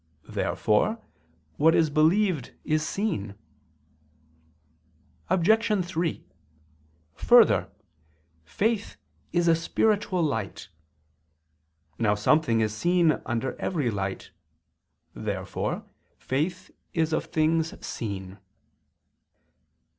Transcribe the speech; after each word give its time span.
Therefore 0.27 0.99
what 1.57 1.75
is 1.75 1.91
believed 1.91 2.55
is 2.63 2.81
seen. 2.83 3.35
Obj. 5.29 5.85
3: 5.85 6.25
Further, 7.13 7.69
faith 8.43 8.97
is 9.31 9.47
a 9.47 9.53
spiritual 9.55 10.23
light. 10.23 10.69
Now 11.99 12.15
something 12.15 12.61
is 12.61 12.75
seen 12.75 13.21
under 13.27 13.53
every 13.61 13.91
light. 13.91 14.31
Therefore 15.13 15.85
faith 16.17 16.71
is 16.95 17.13
of 17.13 17.25
things 17.25 17.75
seen. 17.85 18.39